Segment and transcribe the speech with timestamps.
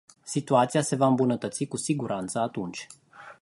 [0.23, 2.87] Situația se va îmbunătăți cu siguranță atunci.